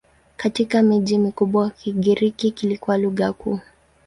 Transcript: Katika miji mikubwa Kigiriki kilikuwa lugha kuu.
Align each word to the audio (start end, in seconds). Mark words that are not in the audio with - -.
Katika 0.37 0.81
miji 0.83 1.17
mikubwa 1.17 1.69
Kigiriki 1.69 2.51
kilikuwa 2.51 2.97
lugha 2.97 3.33
kuu. 3.33 3.59